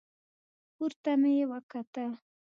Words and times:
پورته 0.75 1.11
مې 1.21 1.33
وکتل. 1.51 2.11